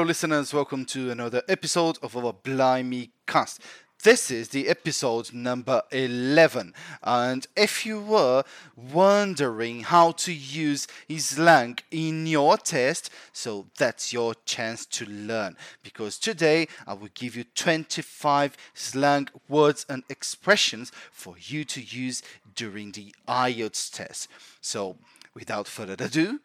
[0.00, 0.54] Hello, listeners.
[0.54, 3.60] Welcome to another episode of our Blimey Cast.
[4.02, 6.72] This is the episode number 11.
[7.02, 8.44] And if you were
[8.74, 15.58] wondering how to use slang in your test, so that's your chance to learn.
[15.82, 22.22] Because today I will give you 25 slang words and expressions for you to use
[22.54, 24.28] during the IELTS test.
[24.62, 24.96] So
[25.34, 26.40] without further ado,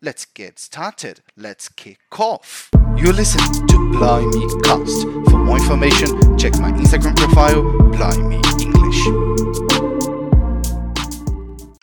[0.00, 1.20] let's get started.
[1.36, 2.70] Let's kick off.
[2.96, 5.02] You're listening to Blimey Cast.
[5.30, 9.02] For more information, check my Instagram profile, Blimey English.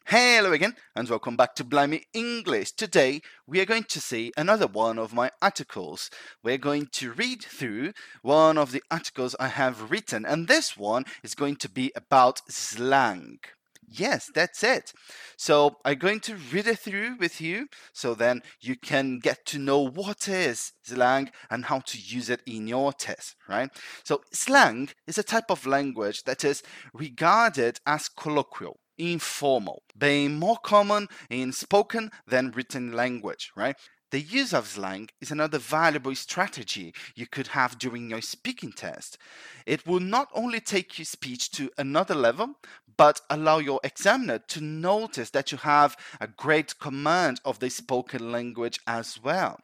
[0.08, 2.72] Hello again, and welcome back to Blimey English.
[2.74, 6.10] Today, we are going to see another one of my articles.
[6.42, 11.04] We're going to read through one of the articles I have written, and this one
[11.24, 13.40] is going to be about slang.
[13.88, 14.94] Yes, that's it.
[15.38, 19.60] So I'm going to read it through with you so then you can get to
[19.60, 23.70] know what is slang and how to use it in your test, right?
[24.04, 30.58] So slang is a type of language that is regarded as colloquial informal, being more
[30.64, 33.76] common in spoken than written language, right?
[34.12, 39.18] The use of slang is another valuable strategy you could have during your speaking test.
[39.66, 42.52] It will not only take your speech to another level,
[42.98, 48.32] but allow your examiner to notice that you have a great command of the spoken
[48.32, 49.60] language as well.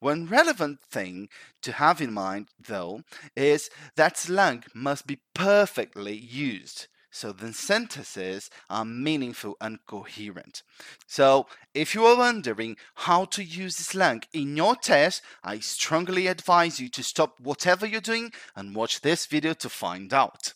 [0.00, 1.28] One relevant thing
[1.62, 3.02] to have in mind, though,
[3.36, 10.62] is that slang must be perfectly used so the sentences are meaningful and coherent.
[11.06, 16.78] So if you are wondering how to use slang in your test, I strongly advise
[16.78, 20.54] you to stop whatever you're doing and watch this video to find out.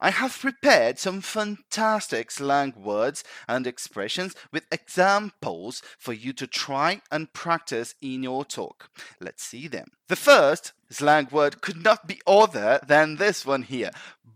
[0.00, 7.00] I have prepared some fantastic slang words and expressions with examples for you to try
[7.10, 8.90] and practice in your talk.
[9.20, 9.88] Let's see them.
[10.08, 13.90] The first slang word could not be other than this one here,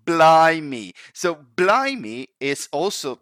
[0.05, 0.94] blimey.
[1.12, 3.20] So blimey is also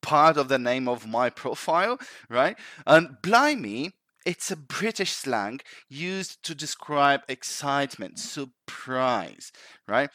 [0.00, 2.56] part of the name of my profile, right?
[2.86, 3.92] And blimey
[4.26, 9.52] it's a British slang used to describe excitement, surprise,
[9.86, 10.10] right?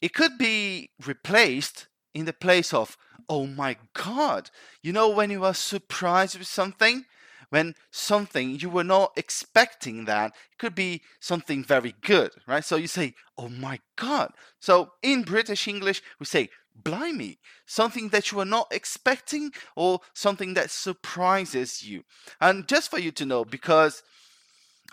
[0.00, 2.96] It could be replaced in the place of,
[3.28, 4.50] oh my God.
[4.80, 7.04] You know, when you are surprised with something,
[7.50, 12.64] when something you were not expecting that, could be something very good, right?
[12.64, 14.32] So you say, oh my God.
[14.60, 20.54] So in British English, we say, blimey, something that you are not expecting or something
[20.54, 22.04] that surprises you.
[22.40, 24.02] And just for you to know, because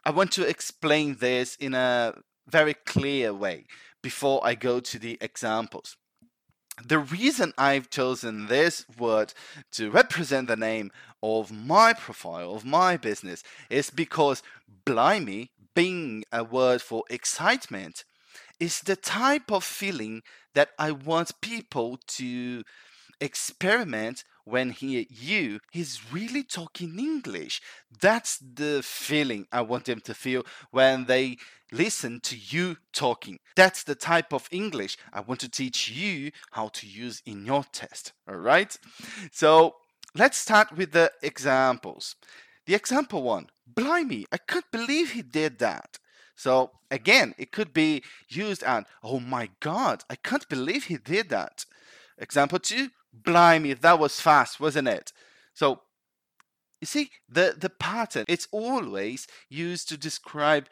[0.03, 2.13] I want to explain this in a
[2.47, 3.65] very clear way
[4.01, 5.97] before I go to the examples.
[6.84, 9.34] The reason I've chosen this word
[9.74, 10.91] to represent the name
[11.24, 14.44] of my profile, of my business, is because
[14.86, 18.03] blimey, being a word for excitement,
[18.59, 20.22] is the type of feeling
[20.53, 22.63] that I want people to
[23.22, 27.62] experiment when he you he's really talking english.
[28.02, 31.38] That's the feeling i want them to feel when they
[31.71, 36.67] listen to you talking that's the type of english i want to teach you how
[36.69, 38.77] to use in your test all right
[39.31, 39.75] so
[40.15, 42.15] let's start with the examples
[42.65, 45.97] the example one blimey i can't believe he did that
[46.35, 51.29] so again, it could be used and oh my god, I can't believe he did
[51.29, 51.65] that.
[52.17, 55.13] Example two, blimey, that was fast, wasn't it?
[55.53, 55.81] So
[56.81, 60.67] you see, the, the pattern, it's always used to describe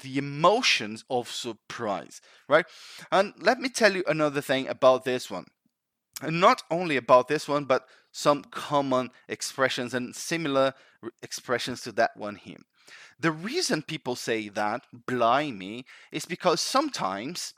[0.00, 2.66] the emotions of surprise, right?
[3.10, 5.46] And let me tell you another thing about this one.
[6.22, 10.74] And not only about this one, but some common expressions and similar
[11.22, 12.58] expressions to that one here.
[13.18, 17.54] The reason people say that, blimey, is because sometimes,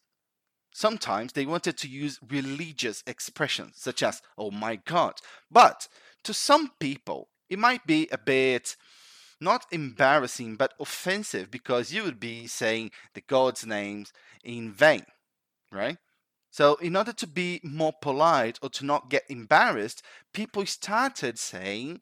[0.72, 5.14] sometimes they wanted to use religious expressions such as, oh my God.
[5.50, 5.88] But
[6.24, 8.76] to some people, it might be a bit
[9.42, 14.12] not embarrassing but offensive because you would be saying the God's names
[14.44, 15.04] in vain,
[15.70, 15.98] right?
[16.50, 20.02] So, in order to be more polite or to not get embarrassed,
[20.34, 22.00] people started saying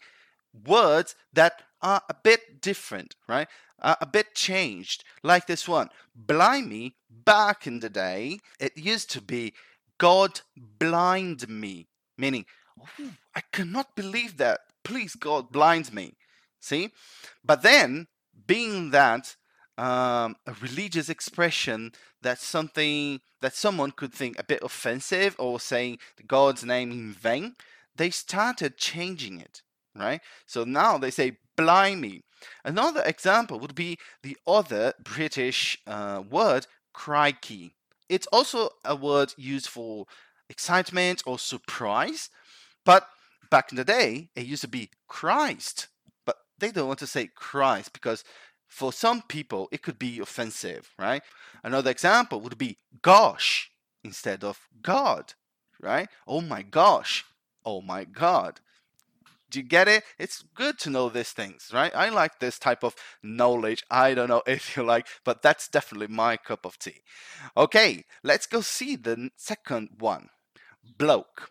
[0.66, 3.48] words that are a bit different, right?
[3.80, 5.88] Uh, a bit changed, like this one.
[6.14, 9.54] Blimey, back in the day, it used to be
[9.98, 11.86] God blind me,
[12.18, 12.44] meaning,
[13.34, 14.60] I cannot believe that.
[14.82, 16.14] Please, God blind me.
[16.60, 16.90] See?
[17.44, 18.06] But then,
[18.46, 19.36] being that
[19.78, 21.92] um, a religious expression
[22.22, 27.54] that's something that someone could think a bit offensive or saying God's name in vain,
[27.96, 29.62] they started changing it
[29.94, 30.20] right?
[30.46, 32.22] So now they say blimey.
[32.64, 37.74] Another example would be the other British uh, word crikey.
[38.08, 40.06] It's also a word used for
[40.48, 42.30] excitement or surprise,
[42.84, 43.06] but
[43.50, 45.88] back in the day, it used to be Christ.
[46.60, 48.24] They don't want to say Christ because
[48.68, 51.22] for some people it could be offensive, right?
[51.64, 53.70] Another example would be gosh
[54.04, 55.34] instead of God,
[55.80, 56.08] right?
[56.26, 57.24] Oh my gosh,
[57.64, 58.60] oh my God.
[59.50, 60.04] Do you get it?
[60.16, 61.90] It's good to know these things, right?
[61.94, 63.82] I like this type of knowledge.
[63.90, 67.02] I don't know if you like, but that's definitely my cup of tea.
[67.56, 70.28] Okay, let's go see the second one
[70.96, 71.50] bloke.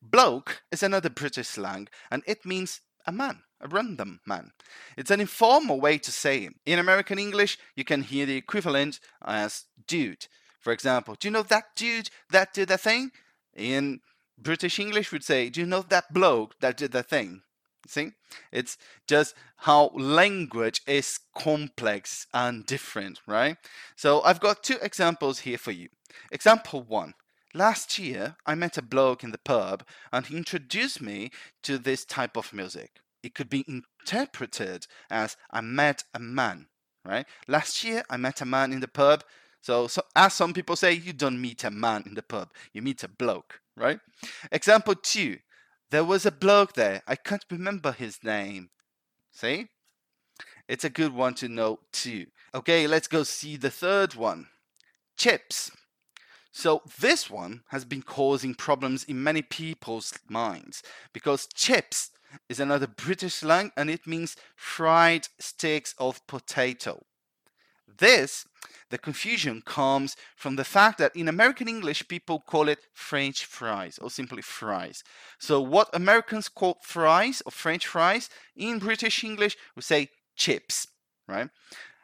[0.00, 4.52] Bloke is another British slang and it means a man, a random man.
[4.96, 6.54] It's an informal way to say him.
[6.66, 10.26] In American English, you can hear the equivalent as dude.
[10.60, 13.10] For example, do you know that dude that did that thing?
[13.54, 14.00] In
[14.38, 17.42] British English, we'd say, do you know that bloke that did that thing?
[17.86, 18.12] See?
[18.52, 18.78] It's
[19.08, 23.56] just how language is complex and different, right?
[23.96, 25.88] So I've got two examples here for you.
[26.30, 27.14] Example one
[27.54, 31.30] Last year, I met a bloke in the pub and he introduced me
[31.62, 33.00] to this type of music.
[33.22, 36.68] It could be interpreted as I met a man,
[37.04, 37.26] right?
[37.46, 39.22] Last year, I met a man in the pub.
[39.60, 42.82] So, so as some people say, you don't meet a man in the pub, you
[42.82, 44.00] meet a bloke, right?
[44.50, 45.38] Example two,
[45.90, 47.02] there was a bloke there.
[47.06, 48.70] I can't remember his name.
[49.30, 49.68] See?
[50.68, 52.26] It's a good one to know too.
[52.54, 54.48] Okay, let's go see the third one.
[55.16, 55.70] Chips.
[56.52, 60.82] So this one has been causing problems in many people's minds
[61.14, 62.10] because chips
[62.48, 67.06] is another British slang and it means fried sticks of potato.
[67.88, 68.46] This,
[68.90, 73.98] the confusion comes from the fact that in American English people call it French fries
[73.98, 75.02] or simply fries.
[75.38, 80.86] So what Americans call fries or French fries in British English we say chips,
[81.26, 81.48] right?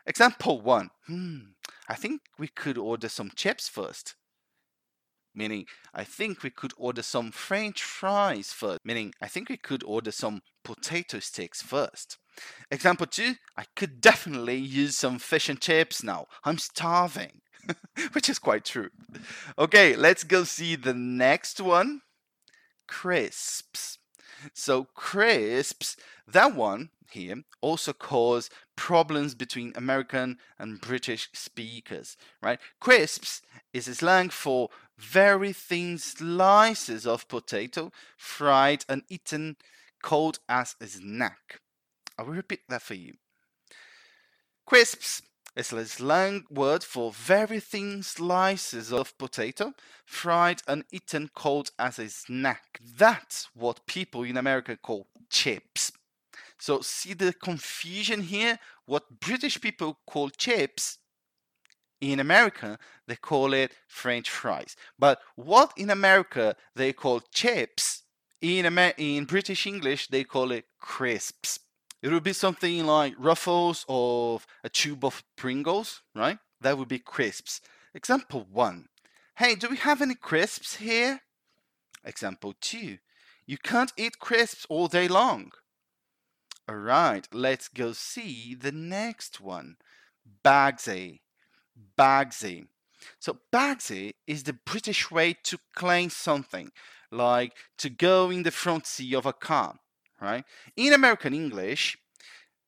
[0.06, 0.88] Example one.
[1.06, 1.38] Hmm,
[1.86, 4.14] I think we could order some chips first
[5.38, 5.64] meaning
[5.94, 10.10] I think we could order some french fries first, meaning I think we could order
[10.10, 12.18] some potato sticks first.
[12.70, 16.26] Example two, I could definitely use some fish and chips now.
[16.44, 17.40] I'm starving,
[18.12, 18.90] which is quite true.
[19.58, 22.02] Okay, let's go see the next one
[22.86, 23.98] crisps.
[24.54, 25.96] So, crisps,
[26.26, 32.58] that one here also cause problems between American and British speakers, right?
[32.80, 39.56] Crisps is a slang for very thin slices of potato fried and eaten
[40.02, 41.60] cold as a snack.
[42.18, 43.14] I will repeat that for you.
[44.66, 45.22] Crisps
[45.56, 49.72] is a slang word for very thin slices of potato
[50.04, 52.78] fried and eaten cold as a snack.
[52.96, 55.90] That's what people in America call chips.
[56.58, 58.58] So see the confusion here?
[58.86, 60.98] What British people call chips
[62.00, 64.76] in America, they call it French fries.
[64.98, 68.02] But what in America they call chips,
[68.40, 71.58] in, Amer- in British English, they call it crisps.
[72.02, 76.38] It would be something like Ruffles or a tube of Pringles, right?
[76.60, 77.60] That would be crisps.
[77.94, 78.88] Example one.
[79.36, 81.20] Hey, do we have any crisps here?
[82.04, 82.98] Example two.
[83.46, 85.52] You can't eat crisps all day long.
[86.68, 89.76] All right, let's go see the next one.
[90.44, 91.20] Bagsy.
[91.98, 92.66] Bagsy.
[93.18, 96.70] So Bagsy is the British way to claim something,
[97.10, 99.76] like to go in the front seat of a car,
[100.20, 100.44] right?
[100.76, 101.96] In American English,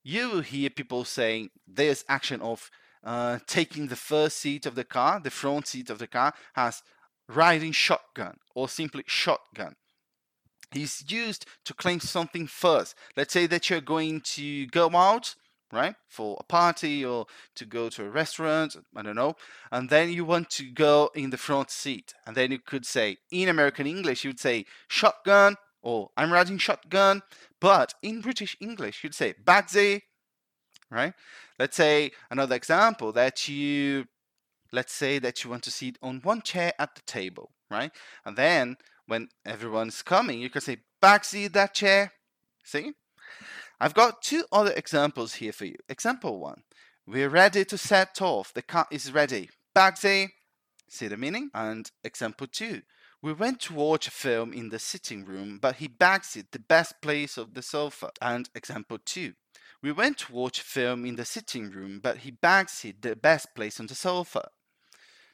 [0.02, 2.70] you hear people saying this action of
[3.04, 6.82] uh, taking the first seat of the car, the front seat of the car, as
[7.28, 9.76] riding shotgun or simply shotgun.
[10.74, 12.94] Is used to claim something first.
[13.16, 15.34] Let's say that you're going to go out
[15.72, 15.94] right?
[16.08, 19.34] For a party or to go to a restaurant, I don't know.
[19.70, 22.14] And then you want to go in the front seat.
[22.26, 27.22] And then you could say, in American English, you'd say shotgun or I'm riding shotgun.
[27.60, 30.02] But in British English, you'd say bagsy,
[30.90, 31.14] right?
[31.58, 34.06] Let's say another example that you,
[34.72, 37.92] let's say that you want to sit on one chair at the table, right?
[38.24, 38.76] And then
[39.10, 42.12] when everyone's coming, you can say bagsy that chair.
[42.62, 42.92] See?
[43.80, 45.76] I've got two other examples here for you.
[45.88, 46.62] Example one,
[47.06, 48.54] we're ready to set off.
[48.54, 49.50] The car is ready.
[49.74, 50.28] Bagsy,
[50.88, 51.50] see the meaning?
[51.52, 52.82] And example two,
[53.20, 57.02] we went to watch a film in the sitting room, but he bagsy the best
[57.02, 58.10] place of the sofa.
[58.22, 59.32] And example two,
[59.82, 63.54] we went to watch a film in the sitting room, but he bagsy the best
[63.56, 64.50] place on the sofa.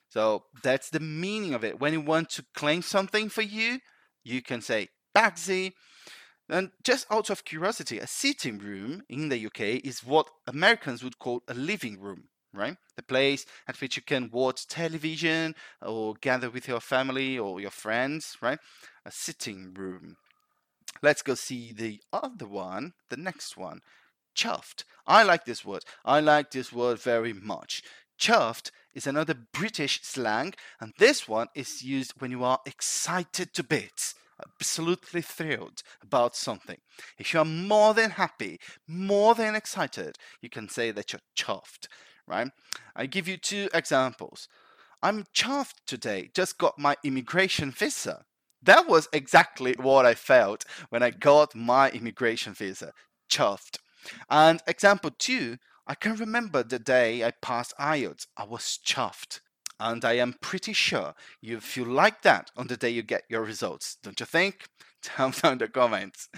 [0.08, 1.80] So that's the meaning of it.
[1.80, 3.80] When you want to claim something for you,
[4.24, 5.72] you can say bagsy
[6.48, 11.18] And just out of curiosity, a sitting room in the UK is what Americans would
[11.18, 12.76] call a living room, right?
[12.96, 17.72] The place at which you can watch television or gather with your family or your
[17.72, 18.58] friends, right?
[19.04, 20.16] A sitting room.
[21.02, 23.80] Let's go see the other one, the next one.
[24.36, 24.84] Chuffed.
[25.06, 25.82] I like this word.
[26.04, 27.82] I like this word very much.
[28.18, 33.62] Chuffed is another British slang, and this one is used when you are excited to
[33.62, 36.78] bits absolutely thrilled about something.
[37.18, 41.88] If you are more than happy, more than excited, you can say that you're chuffed,
[42.26, 42.50] right?
[42.94, 44.48] I give you two examples.
[45.02, 48.24] I'm chuffed today, just got my immigration visa.
[48.62, 52.92] That was exactly what I felt when I got my immigration visa.
[53.30, 53.78] Chuffed.
[54.30, 58.26] And example two, I can remember the day I passed IELTS.
[58.36, 59.40] I was chuffed.
[59.78, 63.42] And I am pretty sure you feel like that on the day you get your
[63.42, 64.68] results, don't you think?
[65.18, 66.28] Down in the comments.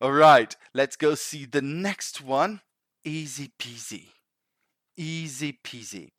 [0.00, 2.60] All right, let's go see the next one.
[3.02, 4.08] Easy peasy.
[4.96, 6.10] Easy peasy.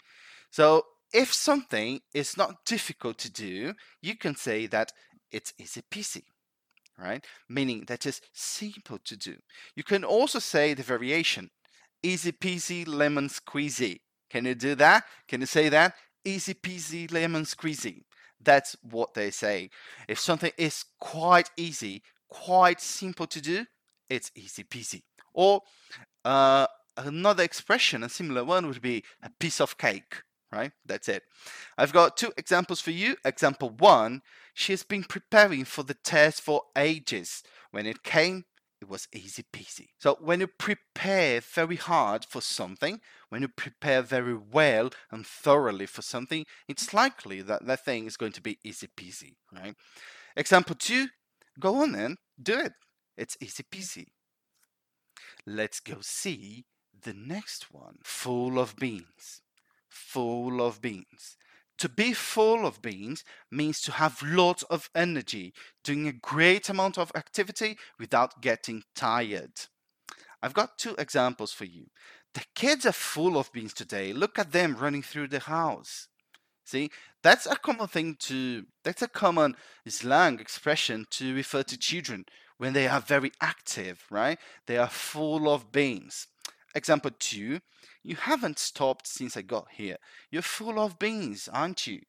[0.49, 4.91] So if something is not difficult to do, you can say that
[5.31, 6.23] it's easy peasy,
[6.97, 7.23] right?
[7.47, 9.35] Meaning that it's simple to do.
[9.75, 11.51] You can also say the variation,
[12.05, 13.99] easy peasy lemon squeezy.
[14.29, 15.03] Can you do that?
[15.27, 15.95] Can you say that?
[16.25, 18.03] easy peasy lemon squeezy.
[18.43, 19.69] That's what they say.
[20.09, 23.65] If something is quite easy, quite simple to do,
[24.09, 25.03] it's easy peasy.
[25.33, 25.61] Or
[26.25, 30.21] uh, another expression, a similar one, would be a piece of cake,
[30.51, 30.71] right?
[30.85, 31.23] That's it.
[31.77, 33.15] I've got two examples for you.
[33.23, 34.21] Example one,
[34.53, 37.43] she has been preparing for the test for ages.
[37.71, 38.45] When it came,
[38.85, 39.87] it was easy peasy.
[39.97, 45.87] So when you prepare very hard for something, when you prepare very well and thoroughly
[45.87, 49.73] for something, it's likely that that thing is going to be easy peasy, right?
[50.37, 51.07] Example two,
[51.59, 52.73] go on then, do it.
[53.17, 54.05] It's easy peasy.
[55.47, 56.65] Let's go see
[57.01, 57.97] the next one.
[58.03, 59.41] Full of beans.
[59.89, 61.37] Full of beans.
[61.79, 65.53] To be full of beans means to have lots of energy,
[65.83, 69.51] doing a great amount of activity without getting tired.
[70.41, 71.87] I've got two examples for you.
[72.33, 74.13] The kids are full of beans today.
[74.13, 76.07] Look at them running through the house.
[76.65, 76.89] See,
[77.21, 79.55] that's a common thing to, that's a common
[79.87, 82.25] slang expression to refer to children
[82.57, 84.39] when they are very active, right?
[84.65, 86.27] They are full of beans.
[86.75, 87.61] Example two,
[88.03, 89.95] you haven't stopped since I got here.
[90.29, 92.01] You're full of beans, aren't you?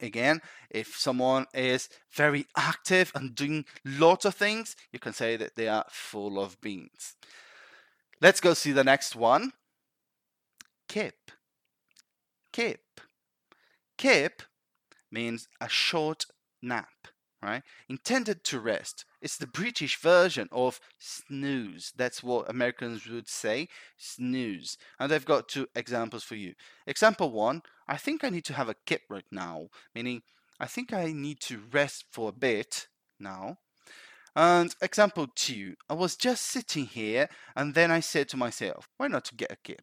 [0.00, 5.56] Again, if someone is very active and doing lots of things, you can say that
[5.56, 7.16] they are full of beans.
[8.20, 9.52] Let's go see the next one.
[10.86, 11.32] Kip.
[12.52, 13.00] Kip.
[13.96, 14.42] Kip
[15.10, 16.26] means a short
[16.62, 17.08] nap,
[17.42, 17.62] right?
[17.88, 19.04] Intended to rest.
[19.20, 21.92] It's the British version of snooze.
[21.96, 24.76] That's what Americans would say, snooze.
[24.98, 26.54] And I've got two examples for you.
[26.86, 30.22] Example one, I think I need to have a kip right now, meaning
[30.58, 33.58] I think I need to rest for a bit now.
[34.36, 39.08] And example two, I was just sitting here and then I said to myself, why
[39.08, 39.82] not get a kip?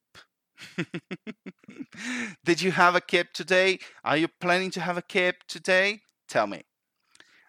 [2.46, 3.80] Did you have a kip today?
[4.04, 6.02] Are you planning to have a kip today?
[6.28, 6.64] Tell me.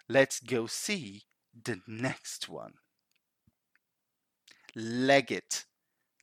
[0.09, 1.25] Let's go see
[1.65, 2.75] the next one.
[4.75, 5.65] Leg it.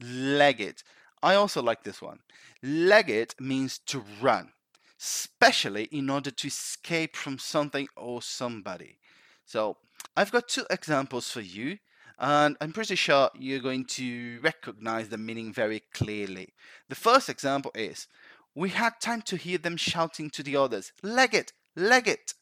[0.01, 0.84] Leg it.
[1.22, 2.20] I also like this one.
[2.63, 4.51] Leg it means to run,
[5.00, 8.98] especially in order to escape from something or somebody.
[9.46, 9.77] So
[10.15, 11.77] I've got two examples for you,
[12.18, 16.54] and I'm pretty sure you're going to recognize the meaning very clearly.
[16.89, 18.08] The first example is
[18.56, 22.34] We had time to hear them shouting to the others, Leg it, leg it.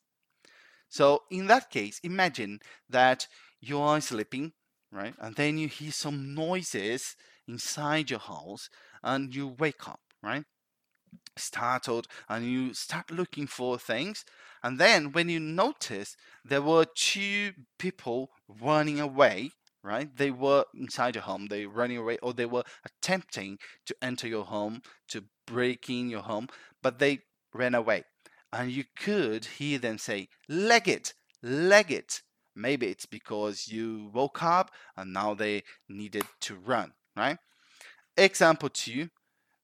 [0.93, 3.27] So in that case, imagine that
[3.59, 4.53] you are sleeping,
[4.91, 5.15] right?
[5.17, 7.15] And then you hear some noises
[7.47, 8.69] inside your house
[9.01, 10.43] and you wake up, right?
[11.35, 14.23] Startled and you start looking for things.
[14.61, 19.49] And then when you notice there were two people running away,
[19.83, 20.15] right?
[20.15, 23.57] They were inside your home, they were running away, or they were attempting
[23.87, 26.49] to enter your home, to break in your home,
[26.83, 27.21] but they
[27.51, 28.03] ran away
[28.53, 32.21] and you could hear them say, leg it, leg it.
[32.55, 37.37] Maybe it's because you woke up and now they needed to run, right?
[38.15, 39.09] Example two,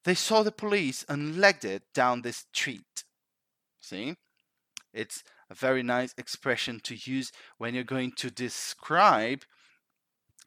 [0.05, 3.03] they saw the police and legged it down the street.
[3.79, 4.15] See?
[4.91, 9.43] It's a very nice expression to use when you're going to describe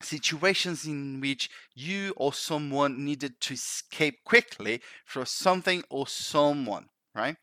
[0.01, 7.37] situations in which you or someone needed to escape quickly from something or someone, right?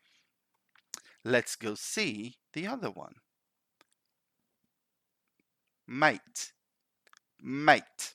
[1.24, 3.14] Let's go see the other one.
[5.90, 6.52] mate,
[7.42, 8.14] mate.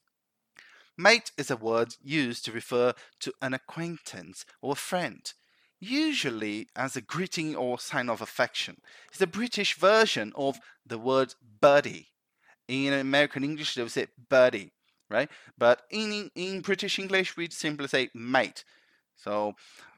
[0.98, 5.34] Mate is a word used to refer to an acquaintance or a friend,
[5.80, 8.78] usually as a greeting or sign of affection.
[9.10, 12.08] It's the British version of the word buddy.
[12.70, 14.72] In American English, they would say buddy,
[15.10, 15.30] right?
[15.58, 18.64] But in, in British English, we'd simply say mate.
[19.18, 19.54] So,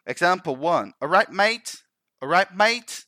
[0.06, 1.76] example one, all right, mate,
[2.22, 3.06] all right, mate.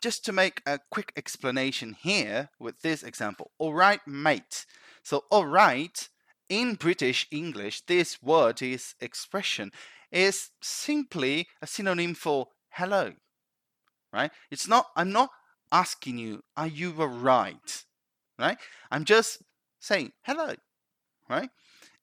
[0.00, 4.64] Just to make a quick explanation here with this example, all right, mate.
[5.02, 6.08] So, all right
[6.48, 9.70] in British English, this word, this expression,
[10.10, 13.12] is simply a synonym for hello.
[14.12, 14.30] Right?
[14.50, 15.30] It's not, I'm not
[15.70, 17.84] asking you, are you alright?
[18.38, 18.56] Right?
[18.90, 19.42] I'm just
[19.80, 20.54] saying hello.
[21.28, 21.50] Right?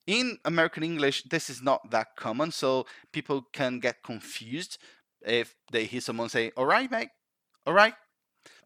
[0.05, 4.77] In American English, this is not that common, so people can get confused
[5.25, 7.09] if they hear someone say, all right, mate,
[7.65, 7.93] all right.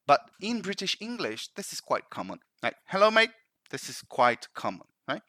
[0.05, 2.39] But in British English, this is quite common.
[2.61, 3.31] Like, hello, mate,
[3.69, 5.21] this is quite common right?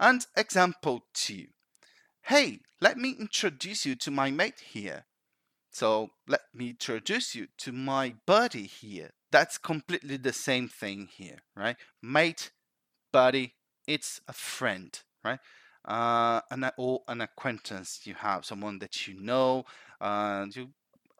[0.00, 1.46] And example two.
[2.22, 5.04] Hey, let me introduce you to my mate here.
[5.70, 9.10] So let me introduce you to my buddy here.
[9.30, 11.76] That's completely the same thing here, right?
[12.02, 12.50] Mate,
[13.12, 13.54] buddy,
[13.86, 15.38] it's a friend, right?
[15.84, 19.64] Uh, an, or an acquaintance you have, someone that you know,
[20.00, 20.70] and you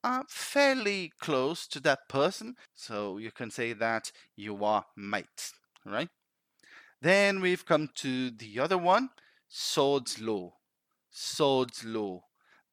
[0.02, 2.56] are fairly close to that person.
[2.74, 5.52] So you can say that you are mates,
[5.84, 6.08] right?
[7.00, 9.10] Then we've come to the other one,
[9.48, 10.54] Sod's law.
[11.10, 12.22] Sod's law.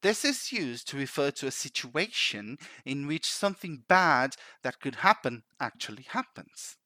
[0.02, 5.44] This is used to refer to a situation in which something bad that could happen
[5.60, 6.78] actually happens.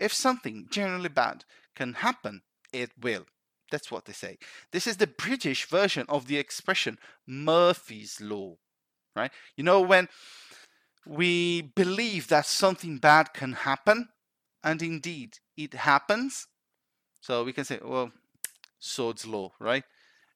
[0.00, 3.26] If something generally bad can happen, it will.
[3.70, 4.38] That's what they say.
[4.72, 8.56] This is the British version of the expression Murphy's Law,
[9.16, 9.32] right?
[9.56, 10.08] You know, when
[11.06, 14.08] we believe that something bad can happen,
[14.62, 16.46] and indeed it happens,
[17.20, 18.12] so we can say, well,
[18.78, 19.84] Sod's law, right?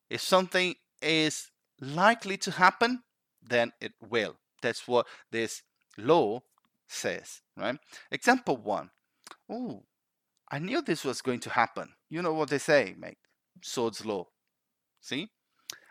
[0.09, 3.03] If something is likely to happen,
[3.43, 4.37] then it will.
[4.63, 5.63] That's what this
[5.97, 6.41] law
[6.89, 7.79] says, right?
[8.11, 8.91] Example one.
[9.49, 9.85] Oh,
[10.51, 11.91] I knew this was going to happen.
[12.09, 13.19] You know what they say, mate?
[13.63, 14.27] Sod's law.
[15.01, 15.31] See?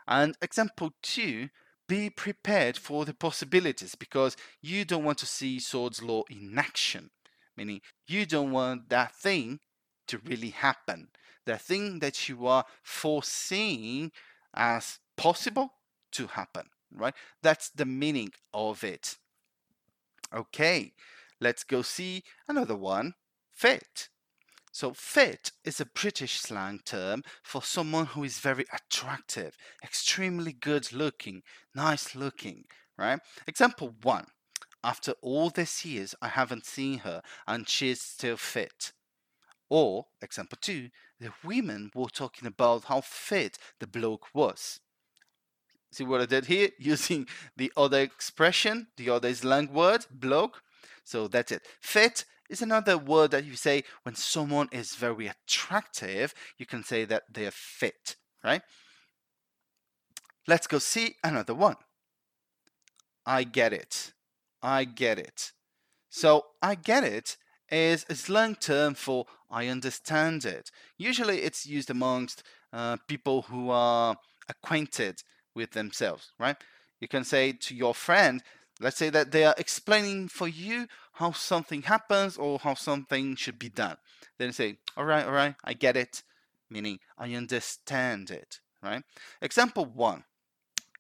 [0.07, 1.49] And example two,
[1.89, 7.09] be prepared for the possibilities because you don't want to see Sod's law in action.
[7.57, 9.59] Meaning, you don't want that thing
[10.07, 11.09] to really happen.
[11.45, 14.11] The thing that you are foreseeing
[14.53, 15.73] as possible
[16.11, 17.15] to happen, right?
[17.41, 19.17] That's the meaning of it.
[20.33, 20.93] Okay,
[21.41, 23.15] let's go see another one
[23.51, 24.09] fit.
[24.71, 30.93] So, fit is a British slang term for someone who is very attractive, extremely good
[30.93, 31.41] looking,
[31.73, 32.65] nice looking,
[32.97, 33.19] right?
[33.47, 34.27] Example one
[34.83, 38.93] After all these years, I haven't seen her and she's still fit.
[39.69, 44.79] Or, example two, the women were talking about how fit the bloke was.
[45.91, 46.69] See what I did here?
[46.79, 47.27] Using
[47.57, 50.61] the other expression, the other slang word, bloke.
[51.03, 51.63] So that's it.
[51.81, 57.05] Fit is another word that you say when someone is very attractive, you can say
[57.05, 58.61] that they're fit, right?
[60.47, 61.75] Let's go see another one.
[63.25, 64.13] I get it.
[64.61, 65.51] I get it.
[66.09, 67.37] So I get it
[67.71, 70.71] is a slang term for I understand it.
[70.97, 74.15] Usually it's used amongst uh, people who are
[74.47, 75.21] acquainted
[75.55, 76.57] with themselves, right?
[76.99, 78.41] You can say to your friend,
[78.79, 80.87] let's say that they are explaining for you
[81.19, 83.97] how something happens or how something should be done.
[84.37, 86.23] Then say, all right, all right, I get it,
[86.69, 89.03] meaning I understand it, right?
[89.41, 90.23] Example one,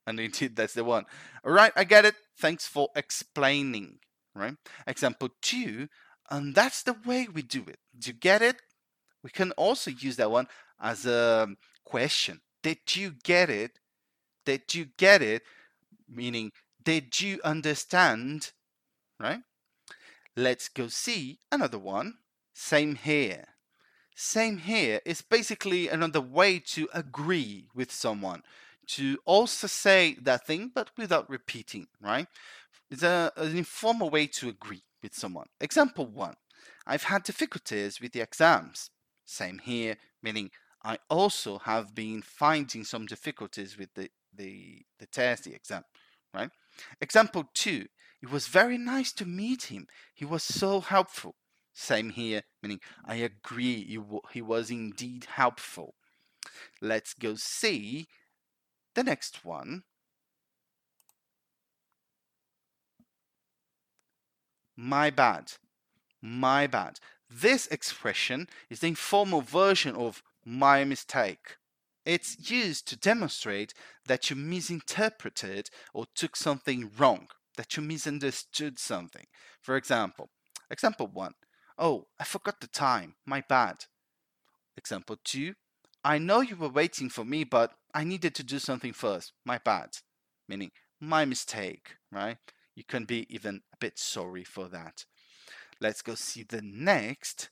[0.05, 1.05] and indeed that's the one.
[1.45, 3.99] All right, I get it, thanks for explaining,
[4.35, 4.55] right?
[4.85, 5.87] Example two,
[6.29, 7.79] and that's the way we do it.
[7.97, 8.57] Do you get it?
[9.23, 10.47] We can also use that one
[10.81, 12.41] as a um, question.
[12.61, 13.79] Did you get it?
[14.45, 15.43] Did you get it?
[16.09, 16.51] Meaning,
[16.83, 18.51] did you understand?
[19.17, 19.39] Right?
[20.35, 22.15] Let's go see another one.
[22.53, 23.45] Same here.
[24.15, 28.43] Same here is basically another way to agree with someone,
[28.87, 32.27] to also say that thing but without repeating, right?
[32.91, 35.47] It's a, an informal way to agree with someone.
[35.61, 36.35] Example one,
[36.85, 38.89] I've had difficulties with the exams.
[39.25, 40.51] Same here, meaning
[40.83, 45.83] I also have been finding some difficulties with the, the, the test, the exam,
[46.33, 46.49] right?
[46.99, 47.85] Example two,
[48.21, 49.87] it was very nice to meet him.
[50.13, 51.35] He was so helpful.
[51.73, 53.83] Same here, meaning I agree,
[54.31, 55.95] he, was indeed helpful.
[56.81, 58.07] Let's go see
[58.95, 59.83] the next one.
[64.75, 65.53] My bad.
[66.21, 66.99] My bad.
[67.29, 71.57] This expression is the informal version of my mistake.
[72.05, 73.73] It's used to demonstrate
[74.05, 77.27] that you misinterpreted or took something wrong,
[77.59, 79.25] that you misunderstood something.
[79.61, 80.29] For example,
[80.71, 81.33] example one,
[81.77, 83.83] oh, I forgot the time, my bad.
[84.77, 85.55] Example two,
[86.01, 89.57] I know you were waiting for me, but I needed to do something first, my
[89.57, 89.89] bad.
[90.47, 92.37] Meaning, my mistake, right?
[92.75, 95.03] You can be even a bit sorry for that.
[95.81, 97.49] Let's go see the next.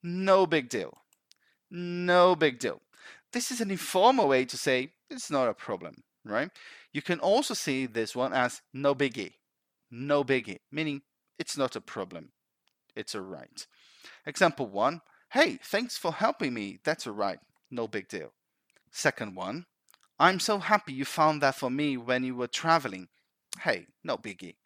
[0.00, 0.98] No big deal.
[1.72, 2.82] No big deal.
[3.32, 6.50] This is an informal way to say it's not a problem, right?
[6.92, 9.34] You can also see this one as no biggie.
[9.90, 11.02] No biggie, meaning
[11.38, 12.30] it's not a problem.
[12.96, 13.66] It's alright.
[14.26, 16.78] Example one, hey, thanks for helping me.
[16.84, 17.38] That's alright.
[17.70, 18.32] No big deal.
[18.90, 19.66] Second one,
[20.18, 23.08] I'm so happy you found that for me when you were traveling.
[23.60, 24.56] Hey, no biggie.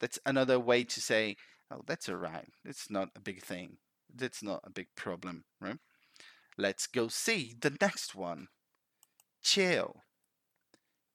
[0.00, 1.36] That's another way to say,
[1.70, 2.48] oh, that's alright.
[2.64, 3.78] It's not a big thing.
[4.14, 5.78] That's not a big problem, right?
[6.56, 8.48] Let's go see the next one.
[9.42, 10.02] Chill.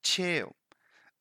[0.03, 0.55] Chill.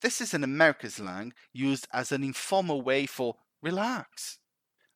[0.01, 4.39] This is an American slang used as an informal way for relax.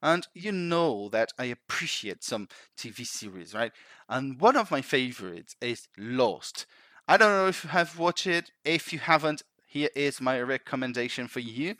[0.01, 2.47] And you know that I appreciate some
[2.77, 3.71] TV series, right?
[4.07, 6.65] And one of my favorites is Lost.
[7.07, 8.51] I don't know if you have watched it.
[8.63, 11.75] If you haven't, here is my recommendation for you.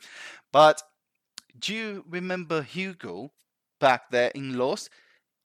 [0.52, 0.82] But
[1.58, 3.32] do you remember Hugo
[3.78, 4.90] back there in Lost?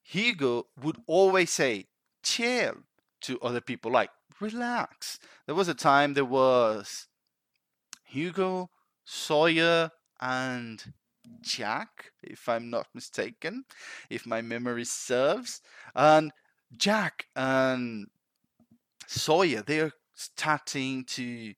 [0.01, 1.87] Hugo would always say,
[2.23, 2.75] chill
[3.21, 4.09] to other people, like,
[4.43, 5.19] relax.
[5.45, 7.07] There was a time there was
[8.05, 8.69] Hugo,
[9.03, 9.89] Sawyer,
[10.21, 10.93] and
[11.41, 13.65] Jack, if I'm not mistaken,
[14.09, 15.61] if my memory serves.
[15.95, 16.31] And
[16.77, 18.07] Jack and
[19.07, 21.53] Sawyer, they're starting to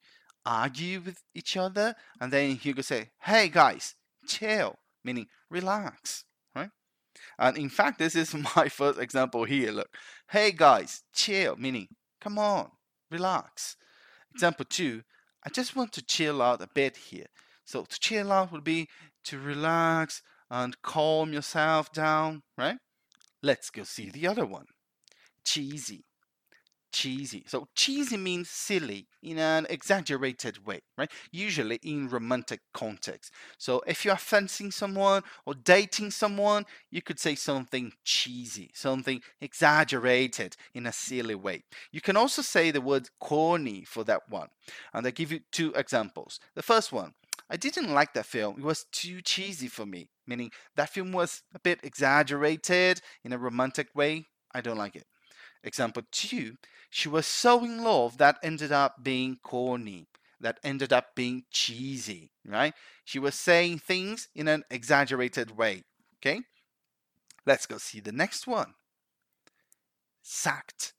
[0.46, 3.96] argue with each other, and then Hugo say, "Hey guys,
[4.28, 6.70] chill," meaning relax, right?
[7.40, 9.72] And in fact, this is my first example here.
[9.72, 9.90] Look,
[10.30, 11.88] "Hey guys, chill," meaning
[12.22, 12.72] come on,
[13.10, 13.76] relax.
[14.32, 14.36] Mm.
[14.36, 15.04] Example two,
[15.46, 17.28] I just want to chill out a bit here.
[17.66, 18.88] So to chill out would be
[19.26, 22.78] to relax and calm yourself down, right?
[23.42, 24.66] Let's go see the other one.
[25.44, 26.06] Cheesy.
[26.96, 27.44] Cheesy.
[27.46, 31.12] So cheesy means silly in an exaggerated way, right?
[31.30, 33.34] Usually in romantic context.
[33.58, 40.56] So if you're fancying someone or dating someone, you could say something cheesy, something exaggerated
[40.74, 41.66] in a silly way.
[41.92, 44.48] You can also say the word corny for that one.
[44.94, 46.40] And I give you two examples.
[46.56, 47.14] The first one,
[47.50, 48.56] I didn't like that film.
[48.58, 53.38] It was too cheesy for me, meaning that film was a bit exaggerated in a
[53.38, 54.28] romantic way.
[54.54, 55.06] I don't like it.
[55.66, 56.58] Example two,
[56.90, 60.08] she was so in love that ended up being corny,
[60.40, 62.74] that ended up being cheesy, right?
[63.04, 65.84] She was saying things in an exaggerated way,
[66.18, 66.42] okay?
[67.46, 68.76] Let's go see the next one.
[70.22, 70.94] Sacked.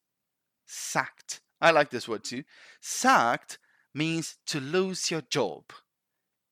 [0.67, 1.41] Sacked.
[1.61, 2.43] I like this word too.
[2.81, 3.59] Sacked
[3.95, 5.65] means to lose your job.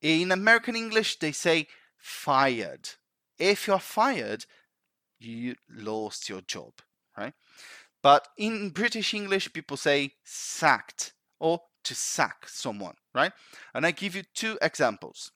[0.00, 2.90] In American English, they say fired.
[3.38, 4.46] If you're fired,
[5.18, 6.74] you lost your job,
[7.16, 7.34] right?
[8.04, 13.32] But in British English, people say sacked or to sack someone, right?
[13.72, 15.32] And I give you two examples.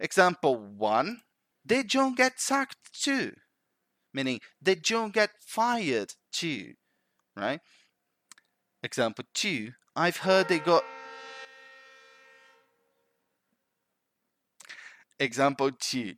[0.00, 1.20] Example one,
[1.64, 3.34] they don't get sacked too?
[4.12, 6.72] Meaning, they don't get fired too?
[7.36, 7.60] Right?
[8.82, 10.82] Example two, I've heard they got
[15.20, 16.14] Example two,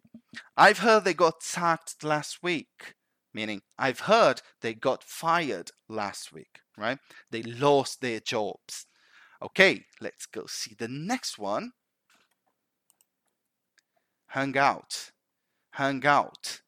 [0.57, 2.95] I've heard they got sacked last week,
[3.33, 6.99] meaning I've heard they got fired last week, right?
[7.31, 8.87] They lost their jobs.
[9.43, 11.73] Okay, let's go see the next one.
[14.29, 15.11] Hang out.
[15.73, 16.61] Hang out.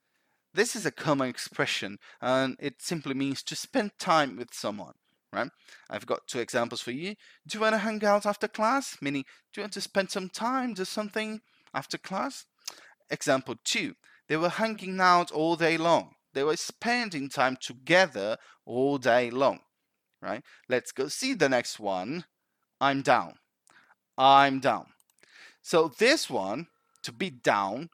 [0.55, 4.95] This is a common expression and it simply means to spend time with someone,
[5.33, 5.51] right?
[5.89, 7.15] I've got two examples for you.
[7.47, 8.99] Do you want to hang out after class?
[9.01, 11.41] Meaning, do you want to spend some time, do something
[11.75, 12.47] after class.
[13.11, 13.95] Example 2.
[14.29, 16.15] They were hanging out all day long.
[16.35, 19.61] They were spending time together all day long.
[20.21, 20.43] Right?
[20.69, 22.25] Let's go see the next one.
[22.81, 23.35] I'm down.
[24.17, 24.87] I'm down.
[25.63, 26.69] So this one,
[27.03, 27.91] to be down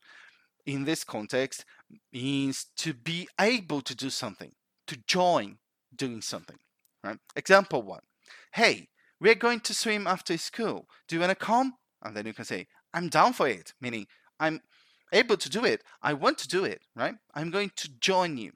[0.66, 1.64] in this context,
[2.12, 4.52] means to be able to do something,
[4.86, 5.58] to join
[5.94, 6.58] doing something.
[7.02, 7.18] Right?
[7.36, 8.02] Example one.
[8.52, 8.88] Hey,
[9.20, 10.86] we're going to swim after school.
[11.06, 11.74] Do you want to come?
[12.02, 14.06] And then you can say, I'm down for it, meaning
[14.38, 14.60] I'm
[15.12, 15.82] able to do it.
[16.02, 17.14] I want to do it, right?
[17.34, 18.52] I'm going to join you.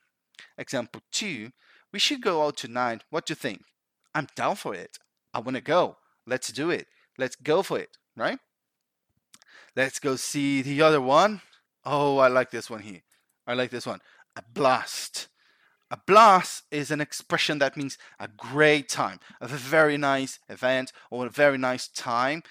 [0.58, 1.50] Example two,
[1.92, 3.04] we should go out tonight.
[3.10, 3.62] What do you think?
[4.14, 4.98] I'm down for it.
[5.32, 5.96] I want to go.
[6.26, 6.86] Let's do it.
[7.18, 8.38] Let's go for it, right?
[9.74, 11.40] Let's go see the other one.
[11.84, 13.02] Oh, I like this one here.
[13.46, 14.00] I like this one.
[14.36, 15.28] a blast.
[15.90, 21.26] A blast is an expression that means a great time, a very nice event or
[21.26, 22.42] a very nice time,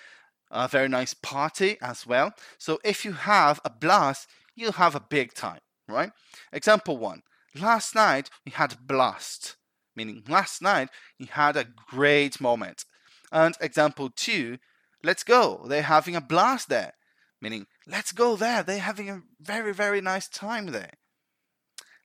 [0.51, 2.33] a very nice party as well.
[2.57, 6.11] So if you have a blast, you'll have a big time, right?
[6.51, 7.23] Example one.
[7.55, 9.55] Last night we had a blast,
[9.95, 12.85] meaning last night we had a great moment.
[13.31, 14.57] And example two,
[15.03, 15.65] let's go.
[15.67, 16.93] They're having a blast there,
[17.41, 18.63] meaning let's go there.
[18.63, 20.93] They're having a very, very nice time there.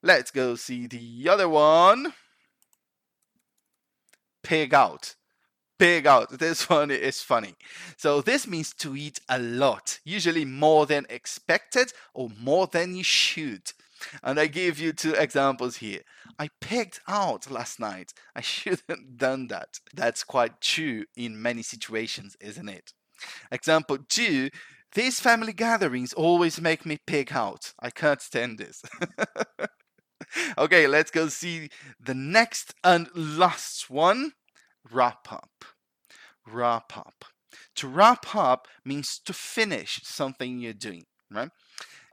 [0.02, 2.12] Let's go see the other one.
[4.42, 5.16] Pig out.
[5.78, 6.38] Pig out.
[6.38, 7.54] This one is funny.
[7.96, 13.04] So this means to eat a lot, usually more than expected or more than you
[13.04, 13.72] should.
[14.22, 16.00] And I give you two examples here.
[16.38, 18.12] I pigged out last night.
[18.34, 19.80] I shouldn't have done that.
[19.94, 22.92] That's quite true in many situations, isn't it?
[23.50, 24.50] Example two,
[24.94, 27.72] these family gatherings always make me pig out.
[27.80, 28.82] I can't stand this.
[30.58, 31.68] okay, let's go see
[32.00, 34.32] the next and last one
[34.92, 35.64] wrap up.
[36.46, 37.24] Wrap up.
[37.76, 41.50] To wrap up means to finish something you're doing, right?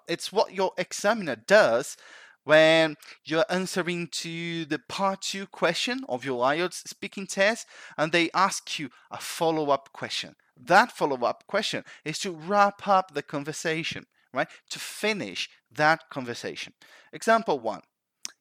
[0.07, 1.95] It's what your examiner does
[2.43, 7.65] when you're answering to the part two question of your IELTS speaking test
[7.97, 10.35] and they ask you a follow up question.
[10.57, 14.49] That follow up question is to wrap up the conversation, right?
[14.71, 16.73] To finish that conversation.
[17.13, 17.81] Example one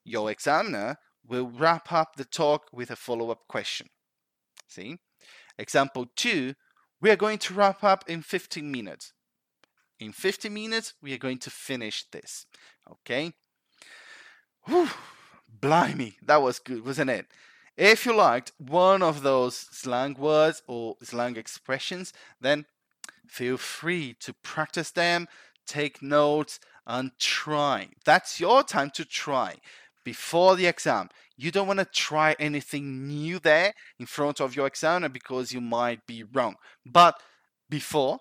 [0.05, 3.89] your examiner will wrap up the talk with a follow-up question.
[4.73, 4.99] See?
[5.59, 6.55] Example two,
[7.01, 9.13] we are going to wrap up in 15 minutes.
[10.01, 12.47] In 15 minutes, we are going to finish this.
[12.91, 13.33] Okay?
[14.65, 14.89] Whew,
[15.61, 17.27] blimey, that was good, wasn't it?
[17.77, 22.67] If you liked one of those slang words or slang expressions, then
[23.27, 25.29] feel free to practice them,
[25.67, 27.89] take notes, and try.
[28.05, 29.57] That's your time to try
[30.05, 31.09] before the exam.
[31.37, 35.61] You don't want to try anything new there in front of your examiner because you
[35.61, 36.57] might be wrong.
[36.85, 37.21] But
[37.69, 38.19] before,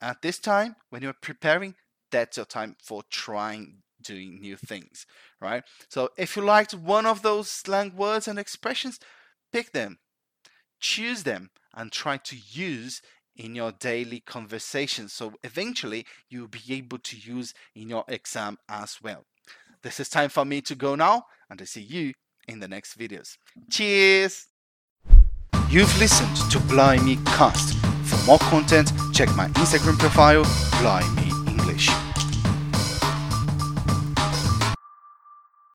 [0.00, 1.74] at this time, when you're preparing,
[2.10, 5.06] that's your time for trying doing new things,
[5.40, 5.64] right?
[5.88, 9.00] So if you liked one of those slang words and expressions,
[9.52, 9.98] pick them,
[10.78, 13.02] choose them, and try to use
[13.36, 15.08] in your daily conversation.
[15.08, 19.24] So eventually you'll be able to use in your exam as well.
[19.84, 22.14] This is time for me to go now, and I see you
[22.48, 23.36] in the next videos.
[23.70, 24.46] Cheers!
[25.68, 27.76] You've listened to Blimey Cast.
[28.06, 30.44] For more content, check my Instagram profile,
[30.80, 31.23] Blimey.